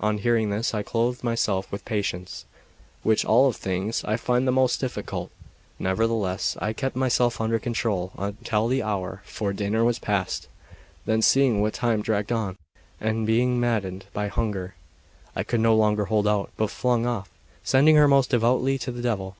On 0.00 0.16
hearing 0.16 0.48
this, 0.48 0.72
I 0.72 0.82
clothed 0.82 1.22
myself 1.22 1.70
with 1.70 1.84
patience, 1.84 2.46
which 3.02 3.22
of 3.22 3.28
all 3.28 3.52
things 3.52 4.02
I 4.06 4.16
find 4.16 4.48
the 4.48 4.50
most 4.50 4.80
difficult. 4.80 5.30
Nevertheless, 5.78 6.56
I 6.58 6.72
kept 6.72 6.96
myself 6.96 7.38
under 7.38 7.58
control 7.58 8.10
until 8.16 8.66
the 8.66 8.82
hour 8.82 9.20
for 9.26 9.52
dinner 9.52 9.84
was 9.84 9.98
past. 9.98 10.48
Then, 11.04 11.20
seeing 11.20 11.62
that 11.62 11.74
time 11.74 12.00
dragged 12.00 12.32
on, 12.32 12.56
and 12.98 13.26
being 13.26 13.60
maddened 13.60 14.06
by 14.14 14.28
hunger, 14.28 14.74
I 15.36 15.42
could 15.44 15.60
no 15.60 15.76
longer 15.76 16.06
hold 16.06 16.26
out, 16.26 16.50
but 16.56 16.70
flung 16.70 17.04
off, 17.06 17.28
sending 17.62 17.96
her 17.96 18.08
most 18.08 18.30
devoutly 18.30 18.78
to 18.78 18.90
the 18.90 19.02
devil. 19.02 19.36